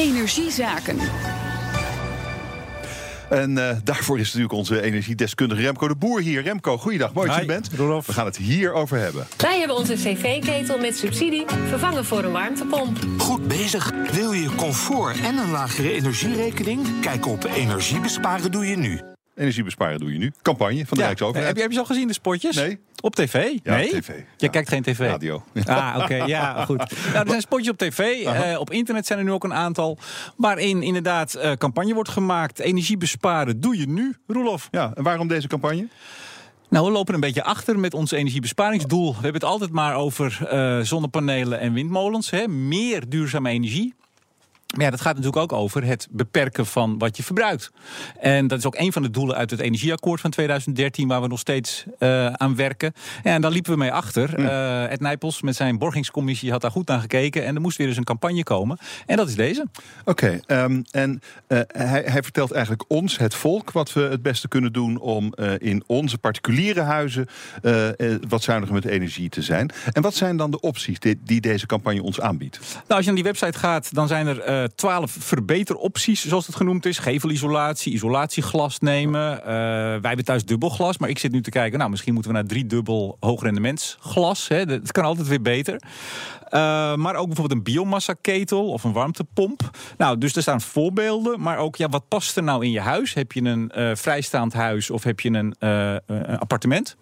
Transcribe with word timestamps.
Energiezaken. 0.00 0.98
En 3.30 3.50
uh, 3.50 3.70
daarvoor 3.84 4.18
is 4.18 4.26
natuurlijk 4.26 4.52
onze 4.52 4.82
energiedeskundige 4.82 5.60
Remco 5.60 5.88
de 5.88 5.96
Boer 5.96 6.20
hier. 6.20 6.42
Remco, 6.42 6.78
goeiedag, 6.78 7.12
mooi 7.12 7.26
dat 7.26 7.36
je 7.36 7.40
er 7.42 7.46
bent. 7.46 7.70
Rolof. 7.76 8.06
We 8.06 8.12
gaan 8.12 8.24
het 8.24 8.36
hierover 8.36 8.98
hebben. 8.98 9.26
Wij 9.36 9.58
hebben 9.58 9.76
onze 9.76 9.94
cv-ketel 9.94 10.78
met 10.78 10.96
subsidie 10.96 11.44
vervangen 11.68 12.04
voor 12.04 12.24
een 12.24 12.32
warmtepomp. 12.32 12.98
Goed 13.18 13.48
bezig. 13.48 13.92
Wil 14.12 14.32
je 14.32 14.54
comfort 14.54 15.20
en 15.20 15.36
een 15.36 15.50
lagere 15.50 15.92
energierekening? 15.92 17.00
Kijk 17.00 17.26
op 17.26 17.44
energiebesparen 17.44 18.50
doe 18.50 18.66
je 18.66 18.76
nu. 18.76 19.00
Energiebesparen 19.34 19.98
doe 19.98 20.12
je 20.12 20.18
nu. 20.18 20.32
Campagne 20.42 20.86
van 20.86 20.96
de 20.96 21.00
Ja, 21.00 21.06
Rijksoverheid. 21.06 21.46
Heb 21.46 21.56
je, 21.56 21.62
heb 21.62 21.70
je 21.70 21.76
ze 21.76 21.82
al 21.82 21.88
gezien, 21.88 22.06
de 22.06 22.12
spotjes? 22.12 22.56
Nee. 22.56 22.78
Op 23.00 23.14
tv? 23.14 23.50
Ja, 23.62 23.74
nee? 23.76 23.88
tv. 23.88 24.06
Je 24.08 24.24
Ja. 24.36 24.48
kijkt 24.48 24.68
geen 24.68 24.82
tv? 24.82 24.98
Radio. 24.98 25.42
Ah, 25.64 25.96
oké, 26.02 26.14
ja, 26.14 26.64
goed. 26.64 26.78
Nou, 26.78 27.18
er 27.18 27.28
zijn 27.28 27.40
spotjes 27.40 27.68
op 27.70 27.78
tv. 27.78 27.98
Eh, 27.98 28.58
op 28.58 28.70
internet 28.70 29.06
zijn 29.06 29.18
er 29.18 29.24
nu 29.24 29.32
ook 29.32 29.44
een 29.44 29.54
aantal. 29.54 29.98
Waarin 30.36 30.82
inderdaad 30.82 31.34
eh, 31.34 31.52
campagne 31.52 31.94
wordt 31.94 32.08
gemaakt. 32.10 32.58
Energie 32.58 32.96
besparen 32.96 33.60
doe 33.60 33.78
je 33.78 33.88
nu, 33.88 34.16
Roelof. 34.26 34.68
Ja, 34.70 34.92
en 34.94 35.02
waarom 35.02 35.28
deze 35.28 35.48
campagne? 35.48 35.88
Nou, 36.68 36.86
we 36.86 36.92
lopen 36.92 37.14
een 37.14 37.20
beetje 37.20 37.44
achter 37.44 37.78
met 37.78 37.94
ons 37.94 38.10
energiebesparingsdoel. 38.10 39.08
We 39.08 39.14
hebben 39.14 39.32
het 39.40 39.44
altijd 39.50 39.70
maar 39.70 39.94
over 39.94 40.46
eh, 40.48 40.80
zonnepanelen 40.80 41.60
en 41.60 41.72
windmolens. 41.72 42.30
Hè? 42.30 42.48
Meer 42.48 43.08
duurzame 43.08 43.50
energie. 43.50 43.94
Maar 44.76 44.84
ja, 44.84 44.90
dat 44.90 45.00
gaat 45.00 45.16
natuurlijk 45.16 45.42
ook 45.42 45.52
over 45.52 45.84
het 45.84 46.08
beperken 46.10 46.66
van 46.66 46.98
wat 46.98 47.16
je 47.16 47.22
verbruikt. 47.22 47.70
En 48.20 48.46
dat 48.46 48.58
is 48.58 48.66
ook 48.66 48.78
een 48.78 48.92
van 48.92 49.02
de 49.02 49.10
doelen 49.10 49.36
uit 49.36 49.50
het 49.50 49.60
energieakkoord 49.60 50.20
van 50.20 50.30
2013, 50.30 51.08
waar 51.08 51.20
we 51.20 51.28
nog 51.28 51.38
steeds 51.38 51.84
eh, 51.98 52.26
aan 52.26 52.56
werken. 52.56 52.92
En 53.22 53.40
daar 53.40 53.50
liepen 53.50 53.72
we 53.72 53.78
mee 53.78 53.92
achter. 53.92 54.34
Eh 54.34 54.92
Ed 54.92 55.00
Nijpels 55.00 55.42
met 55.42 55.56
zijn 55.56 55.78
borgingscommissie 55.78 56.50
had 56.50 56.60
daar 56.60 56.70
goed 56.70 56.88
naar 56.88 57.00
gekeken. 57.00 57.44
En 57.44 57.54
er 57.54 57.60
moest 57.60 57.78
weer 57.78 57.88
eens 57.88 57.96
een 57.96 58.04
campagne 58.04 58.42
komen. 58.42 58.78
En 59.06 59.16
dat 59.16 59.28
is 59.28 59.34
deze. 59.34 59.66
Oké, 60.04 60.40
ehm, 60.46 60.82
en 60.90 61.20
eh, 61.46 61.60
hij, 61.66 62.02
hij 62.06 62.22
vertelt 62.22 62.52
eigenlijk 62.52 62.84
ons, 62.88 63.18
het 63.18 63.34
volk, 63.34 63.70
wat 63.70 63.92
we 63.92 64.00
het 64.00 64.22
beste 64.22 64.48
kunnen 64.48 64.72
doen 64.72 64.98
om 64.98 65.34
in 65.58 65.82
onze 65.86 66.18
particuliere 66.18 66.80
huizen 66.80 67.26
wat 68.28 68.42
zuiniger 68.42 68.74
met 68.74 68.84
energie 68.84 69.28
te 69.28 69.42
zijn. 69.42 69.70
En 69.92 70.02
wat 70.02 70.14
zijn 70.14 70.36
dan 70.36 70.50
de 70.50 70.60
opties 70.60 70.98
die, 70.98 71.20
die 71.24 71.40
deze 71.40 71.66
campagne 71.66 72.02
ons 72.02 72.20
aanbiedt? 72.20 72.58
Nou, 72.58 72.82
als 72.86 72.98
je 72.98 73.06
naar 73.06 73.14
die 73.14 73.24
website 73.24 73.58
gaat, 73.58 73.94
dan 73.94 74.08
zijn 74.08 74.26
er 74.26 74.59
twaalf 74.74 75.16
verbeteropties, 75.18 76.28
zoals 76.28 76.46
het 76.46 76.56
genoemd 76.56 76.86
is. 76.86 76.98
Gevelisolatie, 76.98 77.92
isolatieglas 77.92 78.78
nemen. 78.78 79.40
Eh, 79.40 79.46
wij 79.46 80.00
hebben 80.02 80.24
thuis 80.24 80.44
dubbelglas, 80.44 80.98
maar 80.98 81.08
ik 81.08 81.18
zit 81.18 81.32
nu 81.32 81.42
te 81.42 81.50
kijken... 81.50 81.78
nou, 81.78 81.90
misschien 81.90 82.12
moeten 82.12 82.32
we 82.32 82.38
naar 82.38 82.46
drie 82.46 82.66
dubbel 82.66 83.16
hoogrendementsglas. 83.20 84.48
Hè. 84.48 84.66
Dat 84.66 84.92
kan 84.92 85.04
altijd 85.04 85.28
weer 85.28 85.42
beter. 85.42 85.82
Eh, 86.48 86.60
maar 86.94 87.14
ook 87.14 87.26
bijvoorbeeld 87.26 87.58
een 87.58 87.72
biomassa-ketel 87.72 88.68
of 88.68 88.84
een 88.84 88.92
warmtepomp. 88.92 89.70
Nou, 89.96 90.18
dus 90.18 90.36
er 90.36 90.42
staan 90.42 90.60
voorbeelden, 90.60 91.40
maar 91.40 91.58
ook 91.58 91.76
ja, 91.76 91.88
wat 91.88 92.08
past 92.08 92.36
er 92.36 92.42
nou 92.42 92.64
in 92.64 92.70
je 92.70 92.80
huis? 92.80 93.14
Heb 93.14 93.32
je 93.32 93.42
een 93.42 93.70
eh, 93.70 93.90
vrijstaand 93.94 94.52
huis 94.52 94.90
of 94.90 95.02
heb 95.02 95.20
je 95.20 95.30
een, 95.30 95.54
een 96.06 96.38
appartement? 96.38 96.96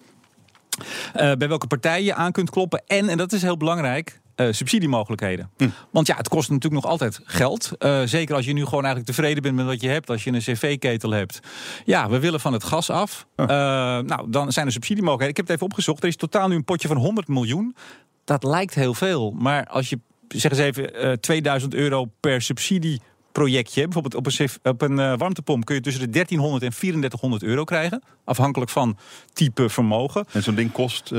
Bij 1.13 1.49
welke 1.49 1.67
partij 1.67 2.03
je 2.03 2.15
aan 2.15 2.33
kunt 2.33 2.51
kloppen. 2.51 2.83
En, 2.87 3.09
en 3.09 3.17
dat 3.17 3.33
is 3.33 3.43
heel 3.43 3.57
belangrijk, 3.57 4.21
eh, 4.39 4.47
subsidiemogelijkheden. 4.51 5.51
Want 5.91 6.07
ja, 6.07 6.17
het 6.17 6.29
kost 6.29 6.51
natuurlijk 6.51 6.83
nog 6.83 6.91
altijd 6.93 7.21
geld. 7.25 7.73
Eh, 7.79 8.03
zeker 8.05 8.35
als 8.35 8.45
je 8.45 8.53
nu 8.53 8.65
gewoon 8.65 8.85
eigenlijk 8.85 9.15
tevreden 9.15 9.43
bent 9.43 9.55
met 9.55 9.67
wat 9.67 9.81
je 9.81 9.89
hebt. 9.89 10.11
Als 10.11 10.25
je 10.25 10.33
een 10.33 10.39
cv-ketel 10.39 11.11
hebt. 11.11 11.41
Ja, 11.85 12.09
we 12.09 12.19
willen 12.19 12.41
van 12.41 12.53
het 12.53 12.65
gas 12.65 12.91
af. 12.91 13.27
Eh, 13.37 13.47
nou, 13.47 14.31
dan 14.31 14.53
zijn 14.53 14.67
er 14.67 14.73
subsidiemogelijkheden. 14.73 15.31
Ik 15.31 15.37
heb 15.37 15.47
het 15.47 15.55
even 15.55 15.67
opgezocht. 15.67 16.03
Er 16.03 16.09
is 16.09 16.17
totaal 16.17 16.49
nu 16.49 16.55
een 16.55 16.65
potje 16.65 16.89
van 16.89 16.97
100 16.97 17.29
miljoen. 17.29 17.77
Dat 18.25 18.45
lijkt 18.45 18.75
heel 18.75 18.95
veel. 18.95 19.31
Maar 19.31 19.67
als 19.67 19.89
je, 19.89 19.99
zeg 20.29 20.51
eens 20.51 20.61
even, 20.61 20.95
eh 20.95 21.13
2000 21.13 21.75
euro 21.75 22.05
per 22.21 22.43
subsidie 22.43 23.01
projectje. 23.33 23.83
Bijvoorbeeld 23.85 24.15
op 24.15 24.27
een, 24.27 24.49
op 24.63 24.83
een 24.83 24.99
eh, 24.99 25.13
warmtepomp 25.17 25.65
kun 25.65 25.75
je 25.75 25.81
tussen 25.81 26.03
de 26.03 26.11
1300 26.11 26.63
en 26.65 26.71
3400 26.79 27.43
euro 27.43 27.65
krijgen. 27.65 28.03
Afhankelijk 28.25 28.71
van 28.71 28.99
type 29.33 29.69
vermogen. 29.69 30.25
En 30.33 30.43
zo'n 30.43 30.55
ding 30.55 30.73
kost 30.73 31.13
eh, 31.13 31.19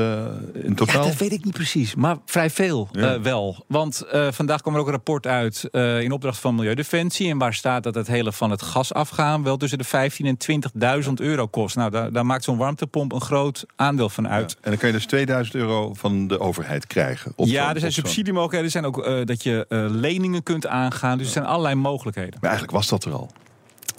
in 0.53 0.69
Ja, 0.69 0.73
totaal? 0.75 1.03
dat 1.05 1.17
weet 1.17 1.31
ik 1.31 1.43
niet 1.43 1.53
precies, 1.53 1.95
maar 1.95 2.17
vrij 2.25 2.49
veel 2.49 2.89
Ja. 2.91 3.13
eh, 3.13 3.21
wel. 3.21 3.63
Want 3.67 4.01
eh, 4.01 4.27
vandaag 4.31 4.61
kwam 4.61 4.73
er 4.73 4.79
ook 4.79 4.85
een 4.85 4.91
rapport 4.91 5.27
uit 5.27 5.67
eh, 5.71 6.01
in 6.01 6.11
opdracht 6.11 6.39
van 6.39 6.55
Milieudefensie. 6.55 7.29
En 7.29 7.37
waar 7.37 7.53
staat 7.53 7.83
dat 7.83 7.95
het 7.95 8.07
hele 8.07 8.31
van 8.31 8.51
het 8.51 8.61
gas 8.61 8.93
afgaan 8.93 9.43
wel 9.43 9.57
tussen 9.57 9.77
de 9.77 9.85
15.000 9.85 10.25
en 10.25 11.03
20.000 11.07 11.13
euro 11.15 11.47
kost. 11.47 11.75
Nou, 11.75 11.91
daar, 11.91 12.11
daar 12.11 12.25
maakt 12.25 12.43
zo'n 12.43 12.57
warmtepomp 12.57 13.11
een 13.13 13.21
groot 13.21 13.65
aandeel 13.75 14.09
van 14.09 14.27
uit. 14.27 14.57
En 14.61 14.69
dan 14.69 14.79
kan 14.79 14.87
je 14.89 14.95
dus 14.95 15.05
2000 15.05 15.55
euro 15.55 15.93
van 15.93 16.27
de 16.27 16.39
overheid 16.39 16.87
krijgen. 16.87 17.33
op 17.35 17.47
ja, 17.47 17.73
er 17.73 17.79
zijn 17.79 17.91
subsidiemogelijkheden. 17.91 18.65
Er 18.65 18.71
zijn 18.71 18.85
ook 18.85 19.05
eh, 19.05 19.25
dat 19.25 19.43
je 19.43 19.65
eh, 19.69 19.85
leningen 19.89 20.43
kunt 20.43 20.67
aangaan. 20.67 21.17
Dus 21.17 21.27
er 21.27 21.33
zijn 21.33 21.45
allerlei 21.45 21.75
mogelijkheden. 21.75 21.97
Maar 22.03 22.49
eigenlijk 22.49 22.71
was 22.71 22.87
dat 22.87 23.05
er 23.05 23.13
al. 23.13 23.31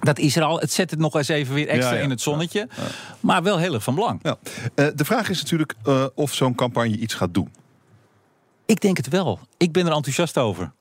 Dat 0.00 0.19
is 0.19 0.37
er 0.37 0.43
al. 0.43 0.59
Het 0.59 0.72
zet 0.72 0.91
het 0.91 0.99
nog 0.99 1.15
eens 1.15 1.28
even 1.28 1.55
weer 1.55 1.69
extra 1.69 1.91
Ja, 1.91 1.97
ja. 1.97 2.03
in 2.03 2.11
het 2.11 2.21
zonnetje. 2.21 2.69
Maar 3.21 3.43
wel 3.43 3.59
heel 3.59 3.75
erg 3.75 3.83
van 3.83 3.94
belang. 3.94 4.21
Ja. 4.22 4.37
Eh, 4.75 4.87
de 4.94 5.05
vraag 5.05 5.28
is 5.28 5.41
natuurlijk 5.41 5.75
eh, 5.84 6.05
of 6.15 6.34
zo'n 6.34 6.55
campagne 6.55 6.97
iets 6.97 7.15
gaat 7.15 7.34
doen. 7.34 7.53
Ik 8.66 8.81
denk 8.81 8.97
het 8.97 9.09
wel. 9.09 9.38
Ik 9.56 9.72
ben 9.72 9.87
er 9.87 9.93
enthousiast 9.93 10.38
over. 10.38 10.72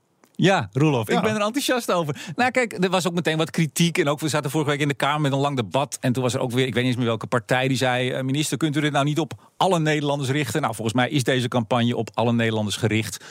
Ja, 0.41 0.69
Roelof, 0.73 1.07
Ja. 1.07 1.15
ik 1.15 1.21
ben 1.21 1.35
er 1.35 1.41
enthousiast 1.41 1.91
over. 1.91 2.15
Nou, 2.35 2.51
kijk, 2.51 2.83
er 2.83 2.89
was 2.89 3.07
ook 3.07 3.13
meteen 3.13 3.37
wat 3.37 3.49
kritiek. 3.49 3.97
En 3.97 4.07
ook, 4.07 4.19
we 4.19 4.27
zaten 4.27 4.49
vorige 4.51 4.69
week 4.69 4.79
in 4.79 4.87
de 4.87 4.93
Kamer 4.93 5.21
met 5.21 5.31
een 5.31 5.37
lang 5.37 5.55
debat. 5.55 5.97
En 6.01 6.13
toen 6.13 6.23
was 6.23 6.33
er 6.33 6.39
ook 6.39 6.51
weer, 6.51 6.65
ik 6.67 6.73
weet 6.73 6.83
niet 6.83 6.85
eens 6.85 6.95
meer 6.95 7.05
welke 7.05 7.27
partij, 7.27 7.67
die 7.67 7.77
zei: 7.77 8.11
eh, 8.11 8.23
Minister, 8.23 8.57
kunt 8.57 8.75
u 8.75 8.81
dit 8.81 8.91
nou 8.91 9.05
niet 9.05 9.19
op 9.19 9.33
alle 9.57 9.79
Nederlanders 9.79 10.29
richten? 10.29 10.61
Nou, 10.61 10.73
volgens 10.75 10.95
mij 10.95 11.09
is 11.09 11.23
deze 11.23 11.47
campagne 11.47 11.95
op 11.95 12.09
alle 12.13 12.33
Nederlanders 12.33 12.75
gericht. 12.75 13.23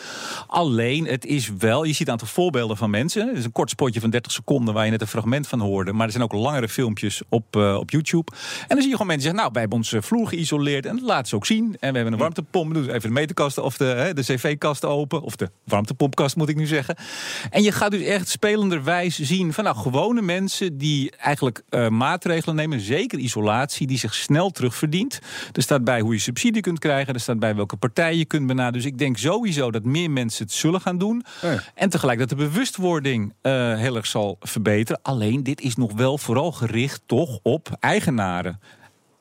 Alleen, 0.46 1.06
het 1.06 1.24
is 1.24 1.50
wel, 1.58 1.84
je 1.84 1.92
ziet 1.92 2.06
een 2.06 2.12
aantal 2.12 2.28
voorbeelden 2.28 2.76
van 2.76 2.90
mensen. 2.90 3.28
Het 3.28 3.36
is 3.36 3.44
een 3.44 3.52
kort 3.52 3.70
spotje 3.70 4.00
van 4.00 4.10
30 4.10 4.32
seconden 4.32 4.74
waar 4.74 4.84
je 4.84 4.90
net 4.90 5.00
een 5.00 5.06
fragment 5.06 5.48
van 5.48 5.60
hoorde. 5.60 5.92
Maar 5.92 6.06
er 6.06 6.12
zijn 6.12 6.24
ook 6.24 6.32
langere 6.32 6.68
filmpjes 6.68 7.22
op, 7.28 7.56
eh, 7.56 7.74
op 7.74 7.90
YouTube. 7.90 8.32
En 8.60 8.66
dan 8.68 8.78
zie 8.78 8.86
je 8.88 8.92
gewoon 8.92 9.06
mensen 9.06 9.22
zeggen: 9.22 9.40
Nou, 9.40 9.50
wij 9.52 9.60
hebben 9.60 9.78
onze 9.78 10.02
vloer 10.02 10.28
geïsoleerd. 10.28 10.86
En 10.86 10.96
dat 10.96 11.04
laten 11.04 11.26
ze 11.28 11.34
ook 11.36 11.46
zien. 11.46 11.64
En 11.80 11.90
we 11.90 11.94
hebben 11.94 12.12
een 12.12 12.18
warmtepomp. 12.18 12.74
Doe 12.74 12.88
even 12.88 13.00
de 13.00 13.08
meterkast 13.08 13.58
of 13.58 13.76
de, 13.76 13.84
hè, 13.84 14.14
de 14.14 14.22
cv-kast 14.22 14.84
open. 14.84 15.22
Of 15.22 15.36
de 15.36 15.50
warmtepompkast, 15.64 16.36
moet 16.36 16.48
ik 16.48 16.56
nu 16.56 16.66
zeggen. 16.66 16.96
En 17.50 17.62
je 17.62 17.72
gaat 17.72 17.90
dus 17.90 18.02
echt 18.02 18.28
spelenderwijs 18.28 19.18
zien 19.18 19.52
van 19.52 19.64
nou, 19.64 19.76
gewone 19.76 20.22
mensen 20.22 20.78
die 20.78 21.10
eigenlijk 21.16 21.62
eh, 21.68 21.88
maatregelen 21.88 22.56
nemen, 22.56 22.80
zeker 22.80 23.18
isolatie, 23.18 23.86
die 23.86 23.98
zich 23.98 24.14
snel 24.14 24.50
terugverdient. 24.50 25.18
Er 25.52 25.62
staat 25.62 25.84
bij 25.84 26.00
hoe 26.00 26.12
je 26.12 26.20
subsidie 26.20 26.62
kunt 26.62 26.78
krijgen, 26.78 27.14
er 27.14 27.20
staat 27.20 27.38
bij 27.38 27.54
welke 27.54 27.76
partij 27.76 28.16
je 28.16 28.24
kunt 28.24 28.46
benaderen. 28.46 28.72
Dus 28.72 28.90
ik 28.92 28.98
denk 28.98 29.18
sowieso 29.18 29.70
dat 29.70 29.84
meer 29.84 30.10
mensen 30.10 30.44
het 30.44 30.54
zullen 30.54 30.80
gaan 30.80 30.98
doen. 30.98 31.24
Ja. 31.42 31.62
En 31.74 31.90
tegelijk 31.90 32.18
dat 32.18 32.28
de 32.28 32.34
bewustwording 32.34 33.34
eh, 33.40 33.52
heel 33.76 33.96
erg 33.96 34.06
zal 34.06 34.36
verbeteren. 34.40 35.02
Alleen 35.02 35.42
dit 35.42 35.60
is 35.60 35.76
nog 35.76 35.92
wel 35.92 36.18
vooral 36.18 36.52
gericht 36.52 37.02
toch 37.06 37.38
op 37.42 37.76
eigenaren. 37.80 38.60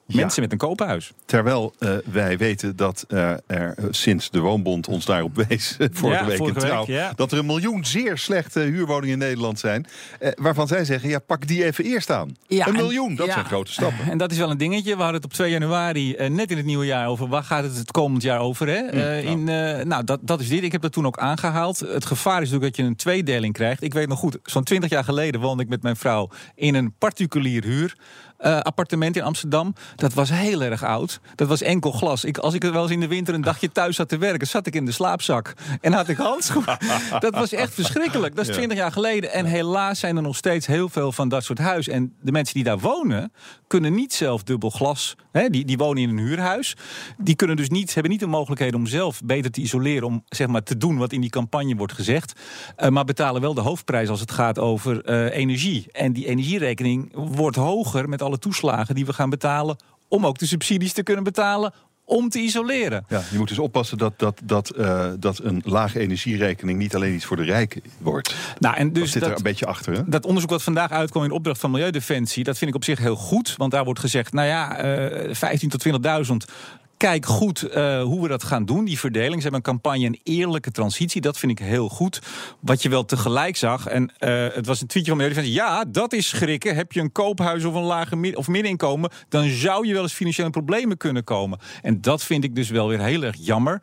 Mensen 0.08 0.42
met 0.42 0.52
een 0.52 0.58
koophuis. 0.58 1.12
Terwijl 1.26 1.74
eh, 1.80 1.90
wij 2.12 2.38
weten 2.38 2.76
dat 2.76 3.06
eh, 3.08 3.30
er 3.30 3.40
eh, 3.48 3.86
sinds 3.90 4.30
de 4.30 4.40
Woonbond 4.40 4.88
ons 4.88 5.06
daarop 5.06 5.36
wees, 5.48 5.78
vorige 5.92 6.20
Ja, 6.24 6.26
week 6.26 6.38
vorige 6.38 6.60
in 6.60 6.66
trouw, 6.66 6.86
week, 6.86 6.96
ja. 6.96 7.12
dat 7.16 7.32
er 7.32 7.38
een 7.38 7.46
miljoen 7.46 7.86
zeer 7.86 8.18
slechte 8.18 8.60
huurwoningen 8.60 9.14
in 9.14 9.20
Nederland 9.20 9.60
zijn. 9.60 9.86
eh, 10.20 10.32
waarvan 10.36 10.68
zij 10.68 10.86
zeggen, 10.86 11.10
ja, 11.10 11.20
pak 11.20 11.48
die 11.48 11.66
even 11.66 11.84
eerst 11.86 12.10
aan. 12.10 12.36
Ja, 12.48 12.68
een 12.68 12.74
en- 12.76 12.82
miljoen, 12.82 13.16
dat 13.16 13.28
ja, 13.28 13.34
zijn 13.34 13.46
grote 13.46 13.72
stappen. 13.72 14.06
En 14.12 14.18
dat 14.18 14.32
is 14.32 14.38
wel 14.38 14.52
een 14.52 14.58
dingetje. 14.58 14.92
We 14.96 15.02
hadden 15.02 15.16
het 15.16 15.26
op 15.26 15.34
2 15.34 15.52
januari, 15.52 16.16
net 16.30 16.52
in 16.52 16.58
het 16.58 16.66
nieuwe 16.66 16.86
jaar, 16.86 17.08
over 17.08 17.28
waar 17.28 17.44
gaat 17.44 17.64
het 17.64 17.78
het 17.78 17.92
komend 17.92 18.22
jaar 18.22 18.40
over. 18.40 18.68
Hè? 18.68 18.74
Eh, 18.86 19.24
in, 19.24 19.50
eh, 19.50 19.86
nou, 19.86 20.04
dat, 20.04 20.20
dat 20.22 20.40
is 20.40 20.48
dit. 20.50 20.64
Ik 20.64 20.72
heb 20.72 20.82
dat 20.82 20.92
toen 20.92 21.06
ook 21.06 21.18
aangehaald. 21.18 21.80
Het 21.80 22.06
gevaar 22.06 22.42
is 22.42 22.50
natuurlijk 22.50 22.76
dat 22.76 22.86
je 22.86 22.92
een 22.92 22.96
tweedeling 22.98 23.54
krijgt. 23.54 23.82
Ik 23.84 23.94
weet 23.94 24.08
nog 24.08 24.20
goed, 24.20 24.38
zo'n 24.44 24.64
20 24.64 24.90
jaar 24.90 25.04
geleden 25.04 25.42
woonde 25.42 25.64
ik 25.64 25.70
met 25.70 25.82
mijn 25.82 25.96
vrouw 25.96 26.30
in 26.56 26.76
een 26.76 26.94
particulier 26.98 27.64
huur. 27.64 27.96
eh, 28.38 28.60
appartement 28.60 29.16
in 29.16 29.22
Amsterdam. 29.24 29.74
Dat 29.98 30.14
was 30.14 30.30
heel 30.30 30.62
erg 30.62 30.84
oud. 30.84 31.20
Dat 31.36 31.48
was 31.48 31.62
enkel 31.62 31.92
glas. 31.92 32.24
Ik, 32.24 32.38
als 32.38 32.54
ik 32.54 32.64
er 32.64 32.72
wel 32.72 32.82
eens 32.82 32.92
in 32.92 33.00
de 33.00 33.08
winter 33.08 33.34
een 33.34 33.42
dagje 33.42 33.72
thuis 33.72 33.96
zat 33.96 34.10
te 34.10 34.18
werken, 34.18 34.48
zat 34.48 34.68
ik 34.68 34.76
in 34.76 34.86
de 34.86 34.92
slaapzak 34.92 35.54
en 35.82 35.94
had 35.94 36.08
ik 36.08 36.18
handschoenen. 36.18 36.78
dat 37.20 37.34
was 37.34 37.52
echt 37.52 37.74
verschrikkelijk. 37.74 38.36
Dat 38.36 38.48
is. 38.48 38.56
20 38.56 38.78
jaar 38.78 38.92
geleden. 38.92 39.32
En 39.32 39.46
helaas 39.46 40.00
zijn 40.00 40.16
er 40.16 40.22
nog 40.22 40.36
steeds 40.36 40.68
heel 40.68 40.90
veel 40.90 41.12
van 41.12 41.30
dat 41.30 41.44
soort 41.44 41.60
huizen. 41.60 41.94
En 41.94 42.14
de 42.22 42.32
mensen 42.32 42.54
die 42.54 42.64
daar 42.64 42.80
wonen, 42.80 43.32
kunnen 43.68 43.94
niet 43.94 44.14
zelf 44.14 44.44
dubbel 44.44 44.70
glas. 44.70 45.16
Hè, 45.32 45.50
die, 45.50 45.66
die 45.66 45.78
wonen 45.78 46.04
in 46.04 46.10
een 46.10 46.18
huurhuis. 46.18 46.76
Die 47.18 47.36
kunnen 47.36 47.56
dus 47.56 47.70
niet, 47.70 47.94
hebben 47.94 48.12
niet 48.12 48.20
de 48.20 48.28
mogelijkheid 48.28 48.74
om 48.74 48.86
zelf 48.86 49.22
beter 49.24 49.52
te 49.52 49.62
isoleren. 49.62 50.08
Om 50.08 50.24
zeg 50.30 50.48
maar, 50.48 50.64
te 50.64 50.78
doen 50.78 50.98
wat 50.98 51.12
in 51.12 51.22
die 51.22 51.30
campagne 51.30 51.76
wordt 51.76 51.94
gezegd. 51.94 52.40
Eh, 52.76 52.90
maar 52.90 53.06
betalen 53.06 53.42
wel 53.42 53.54
de 53.54 53.62
hoofdprijs 53.62 54.10
als 54.10 54.20
het 54.20 54.32
gaat 54.32 54.60
over 54.60 55.04
eh, 55.04 55.38
energie. 55.38 55.86
En 55.92 56.14
die 56.14 56.28
energierekening 56.28 57.12
wordt 57.14 57.56
hoger 57.56 58.10
met 58.10 58.22
alle 58.22 58.40
toeslagen 58.40 58.96
die 58.96 59.06
we 59.06 59.14
gaan 59.14 59.30
betalen. 59.30 59.78
Om 60.10 60.26
ook 60.26 60.38
de 60.38 60.46
subsidies 60.46 60.94
te 60.94 61.04
kunnen 61.04 61.24
betalen 61.24 61.74
om 62.08 62.30
te 62.30 62.40
isoleren. 62.40 63.06
Ja, 63.10 63.22
je 63.32 63.38
moet 63.38 63.48
dus 63.48 63.60
oppassen 63.60 63.98
dat, 63.98 64.20
dat, 64.20 64.42
dat, 64.44 64.70
eh, 64.70 65.12
dat 65.20 65.40
een 65.44 65.62
lage 65.66 66.00
energierekening 66.00 66.80
niet 66.80 66.96
alleen 66.96 67.14
iets 67.14 67.26
voor 67.26 67.38
de 67.38 67.44
rijken 67.44 67.82
wordt. 67.98 68.36
Nou, 68.60 68.76
en 68.76 68.94
Dus 68.94 69.02
dus 69.02 69.12
zit 69.12 69.22
er 69.22 69.28
dat, 69.30 69.38
een 69.38 69.44
beetje 69.44 69.66
achter, 69.66 69.94
hè? 69.94 70.02
dat 70.06 70.26
onderzoek 70.26 70.50
wat 70.50 70.64
vandaag 70.64 70.92
uitkwam 70.92 71.24
in 71.24 71.32
opdracht 71.32 71.60
van 71.60 71.72
Milieudefensie, 71.72 72.44
dat 72.44 72.58
vind 72.58 72.70
ik 72.70 72.76
op 72.76 72.84
zich 72.84 73.00
heel 73.00 73.16
goed. 73.16 73.56
Want 73.58 73.72
daar 73.72 73.84
wordt 73.84 74.00
gezegd, 74.00 74.34
nou 74.34 74.48
ja, 74.48 74.78
eh 74.78 75.34
15 75.36 75.70
tot 75.70 75.86
20.000 76.30 76.54
kijk 76.98 77.26
goed 77.26 77.64
uh, 77.64 78.02
hoe 78.02 78.22
we 78.22 78.28
dat 78.28 78.44
gaan 78.44 78.66
doen, 78.66 78.86
die 78.86 79.00
verdeling. 79.00 79.36
Ze 79.36 79.42
hebben 79.42 79.60
een 79.60 79.74
campagne 79.74 80.06
een 80.06 80.20
eerlijke 80.24 80.72
transitie. 80.72 81.22
Dat 81.22 81.38
vind 81.38 81.52
ik 81.52 81.60
heel 81.60 81.90
goed. 81.90 82.22
Wat 82.60 82.82
je 82.82 82.90
wel 82.90 83.06
tegelijk 83.06 83.56
zag, 83.56 83.88
en 83.88 84.04
uh, 84.04 84.48
het 84.54 84.66
was 84.66 84.82
een 84.82 84.88
tweetje 84.88 85.16
van 85.16 85.34
zei, 85.34 85.54
ja, 85.54 85.86
dat 85.86 86.14
is 86.14 86.28
schrikken. 86.28 86.76
Heb 86.76 86.92
je 86.92 87.00
een 87.00 87.12
koophuis 87.12 87.64
of 87.66 87.74
een 87.74 87.84
lage 87.84 88.36
of 88.36 88.48
middeninkomen, 88.48 89.12
dan 89.30 89.50
zou 89.50 89.88
je 89.88 89.94
wel 89.94 90.02
eens 90.02 90.14
financiële 90.14 90.50
problemen 90.50 90.98
kunnen 90.98 91.24
komen. 91.24 91.60
En 91.82 92.02
dat 92.02 92.24
vind 92.24 92.44
ik 92.44 92.56
dus 92.56 92.70
wel 92.70 92.88
weer 92.88 93.00
heel 93.00 93.24
erg 93.24 93.36
jammer 93.40 93.82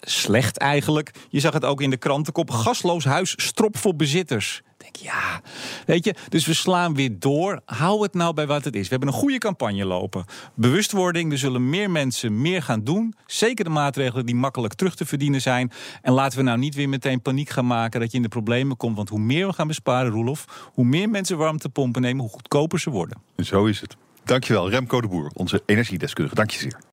slecht 0.00 0.56
eigenlijk. 0.58 1.10
Je 1.28 1.40
zag 1.40 1.52
het 1.52 1.64
ook 1.64 1.80
in 1.80 1.90
de 1.90 1.96
krantenkop. 1.96 2.50
Gasloos 2.50 3.04
huis, 3.04 3.34
strop 3.36 3.76
voor 3.76 3.96
bezitters. 3.96 4.62
Ja, 4.92 5.40
weet 5.86 6.04
je, 6.04 6.14
dus 6.28 6.46
we 6.46 6.54
slaan 6.54 6.94
weer 6.94 7.18
door. 7.18 7.60
Hou 7.64 8.02
het 8.02 8.14
nou 8.14 8.34
bij 8.34 8.46
wat 8.46 8.64
het 8.64 8.76
is. 8.76 8.82
We 8.82 8.88
hebben 8.88 9.08
een 9.08 9.14
goede 9.14 9.38
campagne 9.38 9.84
lopen. 9.84 10.24
Bewustwording, 10.54 11.32
er 11.32 11.38
zullen 11.38 11.70
meer 11.70 11.90
mensen 11.90 12.40
meer 12.40 12.62
gaan 12.62 12.84
doen. 12.84 13.14
Zeker 13.26 13.64
de 13.64 13.70
maatregelen 13.70 14.26
die 14.26 14.34
makkelijk 14.34 14.74
terug 14.74 14.94
te 14.94 15.06
verdienen 15.06 15.40
zijn. 15.40 15.72
En 16.02 16.12
laten 16.12 16.38
we 16.38 16.44
nou 16.44 16.58
niet 16.58 16.74
weer 16.74 16.88
meteen 16.88 17.22
paniek 17.22 17.48
gaan 17.48 17.66
maken 17.66 18.00
dat 18.00 18.10
je 18.10 18.16
in 18.16 18.22
de 18.22 18.28
problemen 18.28 18.76
komt. 18.76 18.96
Want 18.96 19.08
hoe 19.08 19.18
meer 19.18 19.46
we 19.46 19.52
gaan 19.52 19.66
besparen, 19.66 20.12
Roelof, 20.12 20.70
hoe 20.72 20.84
meer 20.84 21.08
mensen 21.08 21.38
warmtepompen 21.38 22.02
nemen, 22.02 22.20
hoe 22.20 22.32
goedkoper 22.32 22.80
ze 22.80 22.90
worden. 22.90 23.18
Zo 23.36 23.64
is 23.64 23.80
het. 23.80 23.96
Dankjewel, 24.24 24.70
Remco 24.70 25.00
de 25.00 25.08
Boer, 25.08 25.30
onze 25.34 25.62
energiedeskundige. 25.66 26.36
Dank 26.36 26.50
je 26.50 26.58
zeer. 26.58 26.78